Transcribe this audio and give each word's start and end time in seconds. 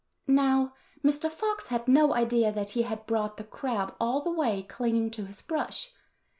Now, 0.25 0.73
Mr. 1.03 1.29
Fox 1.29 1.67
had 1.67 1.87
no 1.87 2.15
idea 2.15 2.51
that 2.51 2.71
he 2.71 2.81
had 2.81 3.05
brought 3.05 3.37
the 3.37 3.43
crab 3.43 3.95
all 4.01 4.19
the 4.21 4.31
way 4.31 4.63
clinging 4.63 5.11
to 5.11 5.25
his 5.27 5.43
brush. 5.43 5.91